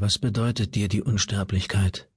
Was 0.00 0.16
bedeutet 0.16 0.76
dir 0.76 0.86
die 0.86 1.02
Unsterblichkeit? 1.02 2.08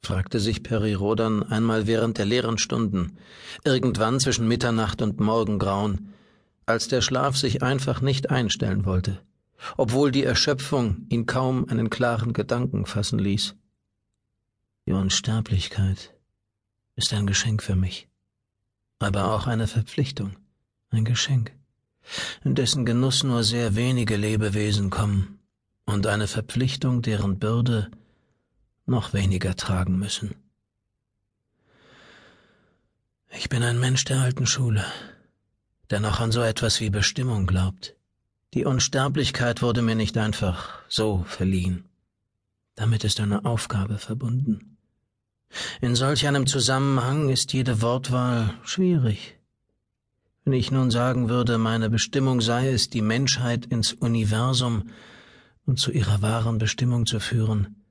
fragte 0.00 0.40
sich 0.40 0.64
Peri 0.64 0.94
Rodan 0.94 1.44
einmal 1.44 1.86
während 1.86 2.18
der 2.18 2.24
leeren 2.24 2.58
Stunden, 2.58 3.18
irgendwann 3.62 4.18
zwischen 4.18 4.48
Mitternacht 4.48 5.00
und 5.00 5.20
Morgengrauen, 5.20 6.12
als 6.66 6.88
der 6.88 7.00
Schlaf 7.00 7.36
sich 7.36 7.62
einfach 7.62 8.00
nicht 8.00 8.30
einstellen 8.30 8.84
wollte, 8.84 9.20
obwohl 9.76 10.10
die 10.10 10.24
Erschöpfung 10.24 11.06
ihn 11.08 11.26
kaum 11.26 11.68
einen 11.68 11.88
klaren 11.88 12.32
Gedanken 12.32 12.84
fassen 12.84 13.20
ließ. 13.20 13.54
Die 14.88 14.92
Unsterblichkeit 14.92 16.12
ist 16.96 17.12
ein 17.12 17.28
Geschenk 17.28 17.62
für 17.62 17.76
mich, 17.76 18.08
aber 18.98 19.32
auch 19.32 19.46
eine 19.46 19.68
Verpflichtung, 19.68 20.32
ein 20.90 21.04
Geschenk, 21.04 21.52
in 22.42 22.56
dessen 22.56 22.84
Genuss 22.84 23.22
nur 23.22 23.44
sehr 23.44 23.76
wenige 23.76 24.16
Lebewesen 24.16 24.90
kommen, 24.90 25.38
und 25.92 26.06
eine 26.06 26.26
Verpflichtung, 26.26 27.02
deren 27.02 27.38
Bürde 27.38 27.90
noch 28.86 29.12
weniger 29.12 29.54
tragen 29.56 29.98
müssen. 29.98 30.34
Ich 33.30 33.48
bin 33.48 33.62
ein 33.62 33.78
Mensch 33.78 34.04
der 34.04 34.20
alten 34.20 34.46
Schule, 34.46 34.84
der 35.90 36.00
noch 36.00 36.20
an 36.20 36.32
so 36.32 36.42
etwas 36.42 36.80
wie 36.80 36.90
Bestimmung 36.90 37.46
glaubt. 37.46 37.94
Die 38.54 38.64
Unsterblichkeit 38.66 39.62
wurde 39.62 39.80
mir 39.80 39.94
nicht 39.94 40.18
einfach 40.18 40.80
so 40.88 41.24
verliehen. 41.26 41.84
Damit 42.74 43.04
ist 43.04 43.20
eine 43.20 43.44
Aufgabe 43.44 43.98
verbunden. 43.98 44.76
In 45.80 45.94
solch 45.94 46.26
einem 46.26 46.46
Zusammenhang 46.46 47.28
ist 47.28 47.52
jede 47.52 47.80
Wortwahl 47.82 48.54
schwierig. 48.64 49.38
Wenn 50.44 50.54
ich 50.54 50.70
nun 50.70 50.90
sagen 50.90 51.28
würde, 51.28 51.56
meine 51.56 51.88
Bestimmung 51.88 52.40
sei 52.40 52.70
es, 52.70 52.90
die 52.90 53.02
Menschheit 53.02 53.66
ins 53.66 53.92
Universum 53.92 54.90
und 55.66 55.78
zu 55.78 55.90
ihrer 55.90 56.22
wahren 56.22 56.58
Bestimmung 56.58 57.06
zu 57.06 57.20
führen, 57.20 57.84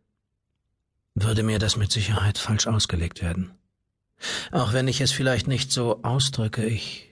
würde 1.16 1.43
mir 1.43 1.59
das 1.59 1.77
mit 1.77 1.91
Sicherheit 1.91 2.38
falsch 2.38 2.67
ausgelegt 2.67 3.22
werden. 3.22 3.52
Auch 4.52 4.73
wenn 4.73 4.88
ich 4.88 5.02
es 5.02 5.11
vielleicht 5.11 5.47
nicht 5.47 5.72
so 5.72 6.03
ausdrücke, 6.03 6.66
ich 6.66 7.11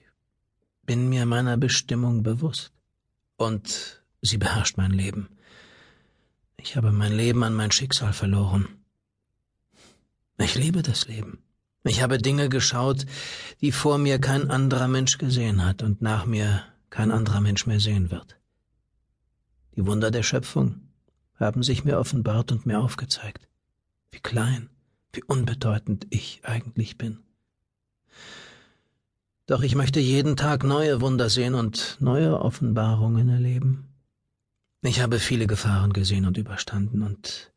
bin 0.85 1.09
mir 1.09 1.25
meiner 1.25 1.57
Bestimmung 1.57 2.23
bewusst. 2.23 2.71
Und 3.37 4.01
sie 4.21 4.37
beherrscht 4.37 4.77
mein 4.77 4.91
Leben. 4.91 5.29
Ich 6.57 6.75
habe 6.75 6.91
mein 6.91 7.15
Leben 7.15 7.43
an 7.43 7.53
mein 7.53 7.71
Schicksal 7.71 8.11
verloren. 8.11 8.67
Ich 10.39 10.55
liebe 10.55 10.81
das 10.81 11.07
Leben. 11.07 11.43
Ich 11.83 12.01
habe 12.01 12.17
Dinge 12.17 12.49
geschaut, 12.49 13.05
die 13.61 13.71
vor 13.71 13.97
mir 13.97 14.19
kein 14.19 14.49
anderer 14.49 14.87
Mensch 14.87 15.17
gesehen 15.17 15.63
hat 15.63 15.83
und 15.83 16.01
nach 16.01 16.25
mir 16.25 16.63
kein 16.89 17.11
anderer 17.11 17.39
Mensch 17.39 17.65
mehr 17.65 17.79
sehen 17.79 18.11
wird. 18.11 18.38
Die 19.75 19.85
Wunder 19.85 20.11
der 20.11 20.23
Schöpfung 20.23 20.81
haben 21.35 21.63
sich 21.63 21.83
mir 21.83 21.99
offenbart 21.99 22.51
und 22.51 22.65
mir 22.65 22.79
aufgezeigt 22.79 23.49
wie 24.11 24.19
klein, 24.19 24.69
wie 25.13 25.23
unbedeutend 25.23 26.07
ich 26.09 26.41
eigentlich 26.43 26.97
bin. 26.97 27.19
Doch 29.45 29.61
ich 29.61 29.75
möchte 29.75 29.99
jeden 29.99 30.35
Tag 30.35 30.63
neue 30.63 31.01
Wunder 31.01 31.29
sehen 31.29 31.55
und 31.55 31.97
neue 31.99 32.39
Offenbarungen 32.39 33.29
erleben. 33.29 33.87
Ich 34.81 35.01
habe 35.01 35.19
viele 35.19 35.47
Gefahren 35.47 35.91
gesehen 35.91 36.25
und 36.25 36.37
überstanden, 36.37 37.01
und 37.01 37.51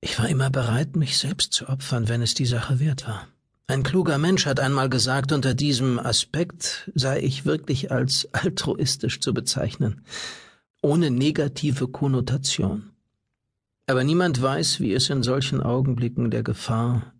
ich 0.00 0.18
war 0.18 0.28
immer 0.28 0.50
bereit, 0.50 0.96
mich 0.96 1.18
selbst 1.18 1.52
zu 1.52 1.68
opfern, 1.68 2.08
wenn 2.08 2.22
es 2.22 2.34
die 2.34 2.46
Sache 2.46 2.80
wert 2.80 3.06
war. 3.06 3.28
Ein 3.68 3.82
kluger 3.84 4.18
Mensch 4.18 4.46
hat 4.46 4.58
einmal 4.58 4.88
gesagt, 4.88 5.30
unter 5.30 5.54
diesem 5.54 5.98
Aspekt 5.98 6.90
sei 6.94 7.20
ich 7.20 7.44
wirklich 7.44 7.92
als 7.92 8.28
altruistisch 8.32 9.20
zu 9.20 9.32
bezeichnen, 9.32 10.04
ohne 10.82 11.10
negative 11.10 11.88
Konnotation. 11.88 12.90
Aber 13.86 14.04
niemand 14.04 14.42
weiß, 14.42 14.80
wie 14.80 14.92
es 14.92 15.08
in 15.10 15.22
solchen 15.22 15.62
Augenblicken 15.62 16.30
der 16.30 16.42
Gefahr 16.42 17.14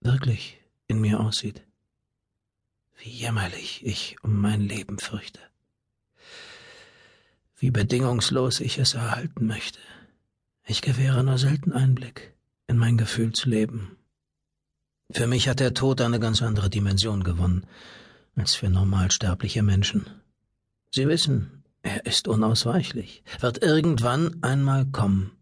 wirklich 0.00 0.58
in 0.86 1.00
mir 1.00 1.20
aussieht. 1.20 1.62
Wie 2.98 3.10
jämmerlich 3.10 3.84
ich 3.84 4.16
um 4.22 4.36
mein 4.36 4.60
Leben 4.60 4.98
fürchte. 4.98 5.40
Wie 7.56 7.70
bedingungslos 7.70 8.60
ich 8.60 8.78
es 8.78 8.94
erhalten 8.94 9.46
möchte. 9.46 9.80
Ich 10.66 10.82
gewähre 10.82 11.24
nur 11.24 11.38
selten 11.38 11.72
Einblick 11.72 12.34
in 12.66 12.76
mein 12.78 12.96
Gefühlsleben. 12.96 13.96
Für 15.10 15.26
mich 15.26 15.48
hat 15.48 15.60
der 15.60 15.74
Tod 15.74 16.00
eine 16.00 16.20
ganz 16.20 16.40
andere 16.42 16.70
Dimension 16.70 17.24
gewonnen 17.24 17.66
als 18.36 18.54
für 18.54 18.70
normalsterbliche 18.70 19.62
Menschen. 19.62 20.06
Sie 20.90 21.08
wissen, 21.08 21.59
er 21.82 22.06
ist 22.06 22.28
unausweichlich, 22.28 23.22
wird 23.40 23.62
irgendwann 23.62 24.42
einmal 24.42 24.86
kommen. 24.86 25.32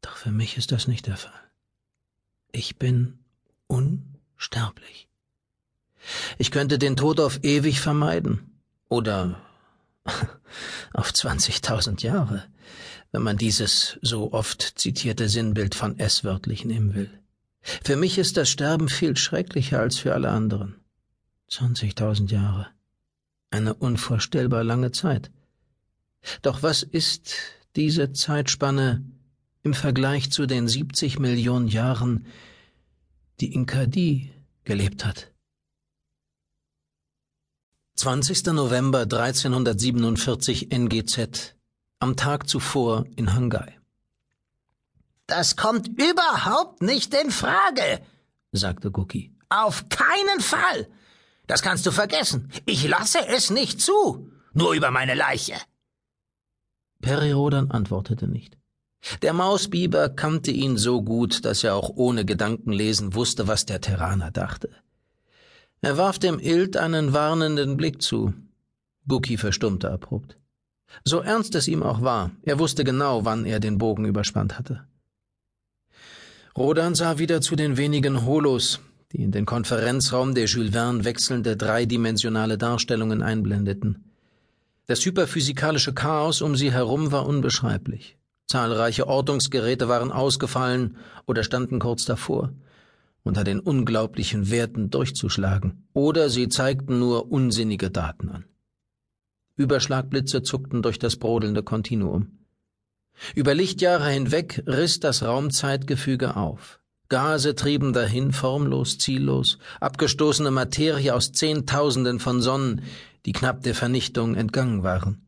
Doch 0.00 0.16
für 0.16 0.30
mich 0.30 0.56
ist 0.56 0.72
das 0.72 0.88
nicht 0.88 1.06
der 1.06 1.16
Fall. 1.16 1.32
Ich 2.52 2.78
bin 2.78 3.18
unsterblich. 3.66 5.08
Ich 6.38 6.50
könnte 6.50 6.78
den 6.78 6.96
Tod 6.96 7.20
auf 7.20 7.44
ewig 7.44 7.80
vermeiden. 7.80 8.60
Oder 8.88 9.38
auf 10.94 11.10
20.000 11.10 12.02
Jahre, 12.02 12.44
wenn 13.12 13.22
man 13.22 13.36
dieses 13.36 13.98
so 14.00 14.32
oft 14.32 14.78
zitierte 14.78 15.28
Sinnbild 15.28 15.74
von 15.74 15.98
S 15.98 16.24
wörtlich 16.24 16.64
nehmen 16.64 16.94
will. 16.94 17.10
Für 17.84 17.96
mich 17.96 18.16
ist 18.16 18.38
das 18.38 18.48
Sterben 18.48 18.88
viel 18.88 19.16
schrecklicher 19.16 19.80
als 19.80 19.98
für 19.98 20.14
alle 20.14 20.30
anderen. 20.30 20.76
20.000 21.50 22.30
Jahre. 22.30 22.68
Eine 23.50 23.74
unvorstellbar 23.74 24.64
lange 24.64 24.92
Zeit. 24.92 25.30
Doch 26.42 26.62
was 26.62 26.82
ist 26.82 27.34
diese 27.76 28.12
Zeitspanne 28.12 29.04
im 29.62 29.74
Vergleich 29.74 30.30
zu 30.30 30.46
den 30.46 30.68
70 30.68 31.18
Millionen 31.18 31.68
Jahren, 31.68 32.26
die 33.40 33.52
Inkadi 33.54 34.32
gelebt 34.64 35.04
hat. 35.04 35.32
20. 37.96 38.46
November 38.46 39.00
1347 39.00 40.70
NGZ, 40.70 41.56
am 41.98 42.16
Tag 42.16 42.48
zuvor 42.48 43.06
in 43.16 43.34
Hangai. 43.34 43.78
Das 45.26 45.56
kommt 45.56 45.88
überhaupt 45.88 46.80
nicht 46.80 47.12
in 47.12 47.30
Frage, 47.30 48.00
sagte 48.52 48.90
Guki. 48.90 49.34
Auf 49.48 49.88
keinen 49.88 50.40
Fall. 50.40 50.88
Das 51.48 51.62
kannst 51.62 51.84
du 51.86 51.90
vergessen. 51.90 52.50
Ich 52.66 52.86
lasse 52.86 53.26
es 53.26 53.50
nicht 53.50 53.80
zu. 53.80 54.30
Nur 54.52 54.74
über 54.74 54.90
meine 54.92 55.14
Leiche. 55.14 55.54
Perirodan 57.00 57.70
antwortete 57.70 58.28
nicht. 58.28 58.56
Der 59.22 59.32
Mausbiber 59.32 60.08
kannte 60.10 60.50
ihn 60.50 60.76
so 60.76 61.02
gut, 61.02 61.44
dass 61.44 61.64
er 61.64 61.74
auch 61.74 61.90
ohne 61.94 62.24
Gedankenlesen 62.24 63.14
wusste, 63.14 63.48
was 63.48 63.64
der 63.66 63.80
Terraner 63.80 64.30
dachte. 64.30 64.68
Er 65.80 65.96
warf 65.96 66.18
dem 66.18 66.38
Ild 66.38 66.76
einen 66.76 67.12
warnenden 67.12 67.76
Blick 67.76 68.02
zu. 68.02 68.34
Buki 69.04 69.38
verstummte 69.38 69.90
abrupt. 69.90 70.36
So 71.04 71.20
ernst 71.20 71.54
es 71.54 71.68
ihm 71.68 71.82
auch 71.82 72.02
war, 72.02 72.30
er 72.42 72.58
wusste 72.58 72.84
genau, 72.84 73.24
wann 73.24 73.46
er 73.46 73.60
den 73.60 73.78
Bogen 73.78 74.04
überspannt 74.04 74.58
hatte. 74.58 74.86
Rodan 76.56 76.94
sah 76.94 77.18
wieder 77.18 77.40
zu 77.40 77.56
den 77.56 77.76
wenigen 77.76 78.24
Holos, 78.26 78.80
die 79.12 79.22
in 79.22 79.32
den 79.32 79.46
Konferenzraum 79.46 80.34
der 80.34 80.44
Jules 80.44 80.72
Verne 80.72 81.04
wechselnde 81.04 81.56
dreidimensionale 81.56 82.58
Darstellungen 82.58 83.22
einblendeten. 83.22 84.04
Das 84.86 85.04
hyperphysikalische 85.04 85.94
Chaos 85.94 86.42
um 86.42 86.56
sie 86.56 86.72
herum 86.72 87.12
war 87.12 87.26
unbeschreiblich. 87.26 88.18
Zahlreiche 88.46 89.06
Ortungsgeräte 89.06 89.88
waren 89.88 90.10
ausgefallen 90.10 90.96
oder 91.26 91.42
standen 91.42 91.78
kurz 91.78 92.06
davor, 92.06 92.52
unter 93.22 93.44
den 93.44 93.60
unglaublichen 93.60 94.50
Werten 94.50 94.88
durchzuschlagen, 94.90 95.86
oder 95.92 96.30
sie 96.30 96.48
zeigten 96.48 96.98
nur 96.98 97.30
unsinnige 97.30 97.90
Daten 97.90 98.30
an. 98.30 98.44
Überschlagblitze 99.56 100.42
zuckten 100.42 100.82
durch 100.82 100.98
das 100.98 101.16
brodelnde 101.16 101.62
Kontinuum. 101.62 102.38
Über 103.34 103.54
Lichtjahre 103.54 104.08
hinweg 104.08 104.62
riss 104.66 105.00
das 105.00 105.22
Raumzeitgefüge 105.22 106.36
auf. 106.36 106.80
Gase 107.08 107.54
trieben 107.54 107.92
dahin, 107.92 108.32
formlos, 108.32 108.98
ziellos, 108.98 109.58
abgestoßene 109.80 110.50
Materie 110.50 111.14
aus 111.14 111.32
Zehntausenden 111.32 112.20
von 112.20 112.42
Sonnen, 112.42 112.82
die 113.24 113.32
knapp 113.32 113.62
der 113.62 113.74
Vernichtung 113.74 114.34
entgangen 114.34 114.82
waren. 114.82 115.26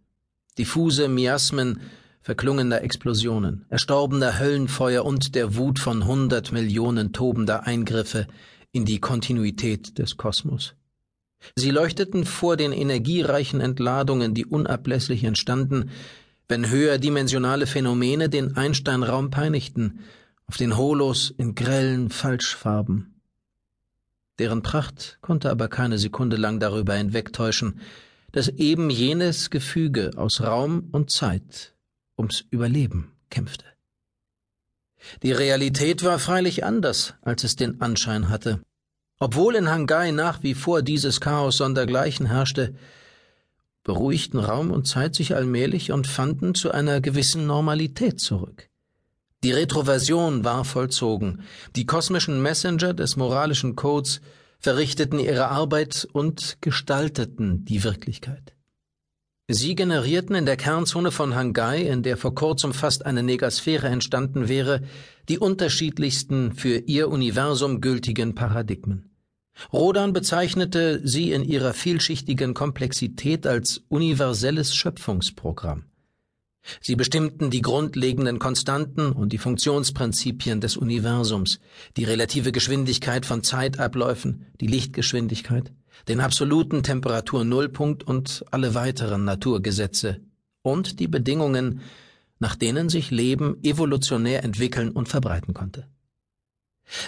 Diffuse 0.59 1.09
Miasmen 1.09 1.81
verklungener 2.21 2.83
Explosionen, 2.83 3.65
erstorbener 3.71 4.39
Höllenfeuer 4.39 5.05
und 5.07 5.35
der 5.35 5.57
Wut 5.57 5.79
von 5.79 6.05
hundert 6.07 6.53
Millionen 6.53 7.13
tobender 7.13 7.67
Eingriffe 7.67 8.27
in 8.73 8.85
die 8.85 9.01
Kontinuität 9.01 9.99
des 9.99 10.17
Kosmos. 10.19 10.75
Sie 11.57 11.71
leuchteten 11.71 12.27
vor 12.27 12.59
den 12.59 12.73
energiereichen 12.73 13.63
Entladungen, 13.63 14.35
die 14.35 14.45
unablässig 14.45 15.25
entstanden, 15.25 15.91
wenn 16.47 16.69
höherdimensionale 16.69 17.67
Phänomene 17.67 18.29
den 18.29 18.57
Einsteinraum 18.57 19.31
peinigten, 19.31 20.01
auf 20.51 20.57
den 20.57 20.77
Holos 20.77 21.33
in 21.39 21.55
grellen 21.55 22.11
Falschfarben. 22.11 23.21
Deren 24.41 24.63
Pracht 24.63 25.19
konnte 25.21 25.49
aber 25.49 25.69
keine 25.69 25.97
Sekunde 25.97 26.37
lang 26.37 26.59
darüber 26.59 26.95
hinwegtäuschen, 26.95 27.81
dass 28.33 28.49
eben 28.49 28.91
jenes 28.91 29.51
Gefüge 29.51 30.11
aus 30.17 30.41
Raum 30.41 30.89
und 30.91 31.13
Zeit 31.13 31.77
ums 32.19 32.45
Überleben 32.51 33.13
kämpfte. 33.31 33.65
Die 35.23 35.31
Realität 35.31 36.03
war 36.03 36.19
freilich 36.19 36.65
anders, 36.65 37.15
als 37.23 37.45
es 37.45 37.55
den 37.55 37.81
Anschein 37.81 38.29
hatte. 38.29 38.61
Obwohl 39.21 39.55
in 39.55 39.71
Hangai 39.71 40.11
nach 40.11 40.43
wie 40.43 40.55
vor 40.55 40.83
dieses 40.83 41.21
Chaos 41.21 41.59
sondergleichen 41.59 42.27
herrschte, 42.27 42.75
beruhigten 43.85 44.41
Raum 44.41 44.73
und 44.73 44.89
Zeit 44.89 45.15
sich 45.15 45.37
allmählich 45.37 45.93
und 45.93 46.09
fanden 46.09 46.57
zu 46.57 46.73
einer 46.73 47.01
gewissen 47.01 47.47
Normalität 47.47 48.21
zurück. 48.21 48.70
Die 49.43 49.53
Retroversion 49.53 50.45
war 50.45 50.67
vollzogen, 50.67 51.43
die 51.75 51.87
kosmischen 51.87 52.43
Messenger 52.43 52.93
des 52.93 53.17
moralischen 53.17 53.75
Codes 53.75 54.21
verrichteten 54.59 55.19
ihre 55.19 55.49
Arbeit 55.49 56.07
und 56.13 56.59
gestalteten 56.61 57.65
die 57.65 57.83
Wirklichkeit. 57.83 58.55
Sie 59.49 59.75
generierten 59.75 60.37
in 60.37 60.47
der 60.47 60.59
Kernzone 60.59 61.11
von 61.11 61.35
Hangai, 61.35 61.81
in 61.81 62.03
der 62.03 62.17
vor 62.17 62.35
kurzem 62.35 62.73
fast 62.75 63.07
eine 63.07 63.23
Negasphäre 63.23 63.89
entstanden 63.89 64.49
wäre, 64.49 64.83
die 65.29 65.39
unterschiedlichsten 65.39 66.53
für 66.53 66.77
ihr 66.77 67.09
Universum 67.09 67.81
gültigen 67.81 68.35
Paradigmen. 68.35 69.11
Rodan 69.73 70.13
bezeichnete 70.13 71.01
sie 71.03 71.33
in 71.33 71.43
ihrer 71.43 71.73
vielschichtigen 71.73 72.55
Komplexität 72.55 73.47
als 73.47 73.83
universelles 73.89 74.75
Schöpfungsprogramm. 74.75 75.90
Sie 76.81 76.97
bestimmten 76.97 77.51
die 77.51 77.63
grundlegenden 77.63 78.39
Konstanten 78.39 79.13
und 79.13 79.33
die 79.33 79.39
Funktionsprinzipien 79.39 80.61
des 80.61 80.77
Universums, 80.77 81.59
die 81.97 82.05
relative 82.05 82.53
Geschwindigkeit 82.53 83.27
von 83.27 83.43
Zeitabläufen, 83.43 84.47
die 84.61 84.67
Lichtgeschwindigkeit, 84.67 85.73
den 86.09 86.21
absoluten 86.21 86.83
Temperaturnullpunkt 86.83 88.03
und 88.03 88.45
alle 88.51 88.75
weiteren 88.75 89.25
Naturgesetze 89.25 90.21
und 90.63 91.01
die 91.01 91.09
Bedingungen, 91.09 91.81
nach 92.39 92.57
denen 92.57 92.89
sich 92.89 93.11
Leben 93.11 93.59
evolutionär 93.63 94.45
entwickeln 94.45 94.91
und 94.91 95.09
verbreiten 95.09 95.55
konnte. 95.55 95.87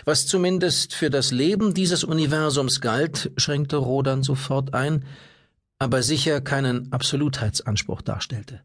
Was 0.04 0.26
zumindest 0.26 0.94
für 0.94 1.10
das 1.10 1.32
Leben 1.32 1.74
dieses 1.74 2.04
Universums 2.04 2.80
galt, 2.80 3.32
schränkte 3.36 3.76
Rodan 3.76 4.22
sofort 4.22 4.74
ein, 4.74 5.04
aber 5.78 6.02
sicher 6.02 6.40
keinen 6.40 6.92
Absolutheitsanspruch 6.92 8.02
darstellte. 8.02 8.60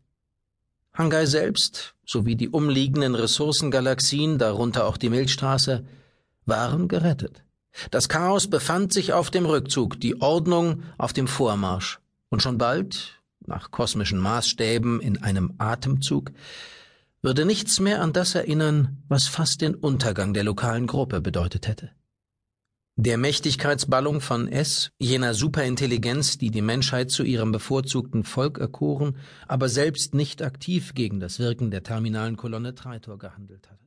Hangai 0.97 1.27
selbst 1.27 1.93
sowie 2.05 2.35
die 2.35 2.49
umliegenden 2.49 3.13
Ressourcengalaxien, 3.13 4.39
darunter 4.39 4.87
auch 4.87 4.97
die 4.97 5.09
Milchstraße, 5.09 5.85
waren 6.45 6.87
gerettet. 6.87 7.43
Das 7.91 8.09
Chaos 8.09 8.49
befand 8.49 8.91
sich 8.93 9.13
auf 9.13 9.29
dem 9.29 9.45
Rückzug, 9.45 9.99
die 9.99 10.19
Ordnung 10.21 10.81
auf 10.97 11.13
dem 11.13 11.27
Vormarsch. 11.27 11.99
Und 12.29 12.41
schon 12.41 12.57
bald, 12.57 13.21
nach 13.45 13.69
kosmischen 13.69 14.17
Maßstäben 14.17 14.99
in 14.99 15.21
einem 15.21 15.53
Atemzug, 15.59 16.31
würde 17.21 17.45
nichts 17.45 17.79
mehr 17.79 18.01
an 18.01 18.13
das 18.13 18.33
erinnern, 18.33 19.03
was 19.07 19.27
fast 19.27 19.61
den 19.61 19.75
Untergang 19.75 20.33
der 20.33 20.43
lokalen 20.43 20.87
Gruppe 20.87 21.21
bedeutet 21.21 21.67
hätte. 21.67 21.91
Der 22.99 23.19
Mächtigkeitsballung 23.19 24.21
von 24.21 24.47
S, 24.47 24.89
jener 24.97 25.35
Superintelligenz, 25.35 26.39
die 26.39 26.49
die 26.49 26.63
Menschheit 26.63 27.11
zu 27.11 27.21
ihrem 27.21 27.51
bevorzugten 27.51 28.23
Volk 28.23 28.57
erkoren, 28.57 29.17
aber 29.47 29.69
selbst 29.69 30.15
nicht 30.15 30.41
aktiv 30.41 30.95
gegen 30.95 31.19
das 31.19 31.37
Wirken 31.37 31.69
der 31.69 31.83
terminalen 31.83 32.37
Kolonne 32.37 32.73
Traitor 32.73 33.19
gehandelt 33.19 33.69
hatte. 33.69 33.86